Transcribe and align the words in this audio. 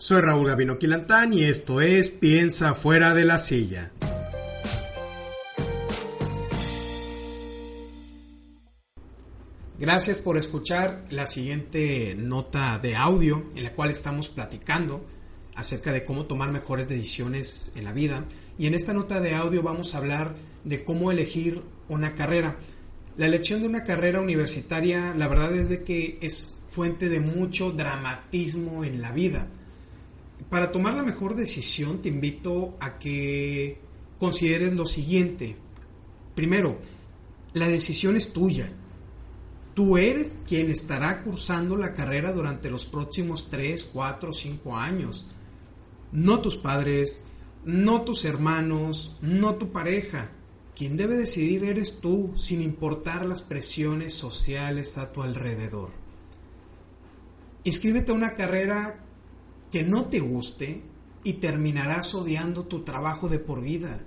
Soy 0.00 0.20
Raúl 0.20 0.46
Gavino 0.46 0.78
Quilantán 0.78 1.34
y 1.34 1.42
esto 1.42 1.80
es 1.80 2.08
Piensa 2.08 2.72
fuera 2.74 3.14
de 3.14 3.24
la 3.24 3.36
silla. 3.40 3.90
Gracias 9.76 10.20
por 10.20 10.36
escuchar 10.36 11.04
la 11.10 11.26
siguiente 11.26 12.14
nota 12.16 12.78
de 12.78 12.94
audio 12.94 13.48
en 13.56 13.64
la 13.64 13.74
cual 13.74 13.90
estamos 13.90 14.28
platicando 14.28 15.04
acerca 15.56 15.90
de 15.90 16.04
cómo 16.04 16.26
tomar 16.26 16.52
mejores 16.52 16.88
decisiones 16.88 17.72
en 17.74 17.82
la 17.82 17.92
vida. 17.92 18.24
Y 18.56 18.68
en 18.68 18.74
esta 18.74 18.92
nota 18.92 19.20
de 19.20 19.34
audio 19.34 19.64
vamos 19.64 19.94
a 19.94 19.98
hablar 19.98 20.36
de 20.62 20.84
cómo 20.84 21.10
elegir 21.10 21.60
una 21.88 22.14
carrera. 22.14 22.56
La 23.16 23.26
elección 23.26 23.62
de 23.62 23.68
una 23.68 23.82
carrera 23.82 24.20
universitaria, 24.20 25.12
la 25.12 25.26
verdad 25.26 25.52
es 25.56 25.68
de 25.68 25.82
que 25.82 26.18
es 26.22 26.62
fuente 26.68 27.08
de 27.08 27.18
mucho 27.18 27.72
dramatismo 27.72 28.84
en 28.84 29.02
la 29.02 29.10
vida. 29.10 29.48
Para 30.50 30.72
tomar 30.72 30.94
la 30.94 31.02
mejor 31.02 31.34
decisión 31.34 32.00
te 32.00 32.08
invito 32.08 32.76
a 32.80 32.98
que 32.98 33.80
consideres 34.18 34.72
lo 34.72 34.86
siguiente. 34.86 35.56
Primero, 36.34 36.78
la 37.52 37.68
decisión 37.68 38.16
es 38.16 38.32
tuya. 38.32 38.72
Tú 39.74 39.96
eres 39.96 40.36
quien 40.46 40.70
estará 40.70 41.22
cursando 41.22 41.76
la 41.76 41.94
carrera 41.94 42.32
durante 42.32 42.70
los 42.70 42.86
próximos 42.86 43.48
3, 43.48 43.84
4, 43.84 44.32
5 44.32 44.76
años. 44.76 45.28
No 46.12 46.40
tus 46.40 46.56
padres, 46.56 47.26
no 47.64 48.02
tus 48.02 48.24
hermanos, 48.24 49.18
no 49.20 49.56
tu 49.56 49.70
pareja. 49.70 50.30
Quien 50.74 50.96
debe 50.96 51.16
decidir 51.16 51.64
eres 51.64 52.00
tú, 52.00 52.32
sin 52.36 52.62
importar 52.62 53.26
las 53.26 53.42
presiones 53.42 54.14
sociales 54.14 54.96
a 54.96 55.12
tu 55.12 55.22
alrededor. 55.22 55.90
Inscríbete 57.64 58.12
a 58.12 58.14
una 58.14 58.34
carrera 58.34 59.04
que 59.70 59.82
no 59.82 60.06
te 60.06 60.20
guste 60.20 60.82
y 61.24 61.34
terminarás 61.34 62.14
odiando 62.14 62.64
tu 62.64 62.82
trabajo 62.82 63.28
de 63.28 63.38
por 63.38 63.60
vida. 63.60 64.00